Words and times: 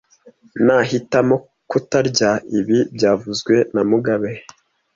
Nahitamo 0.65 1.35
kutarya 1.69 2.31
ibi 2.59 2.79
byavuzwe 2.95 3.55
na 3.73 3.81
mugabe 3.89 4.29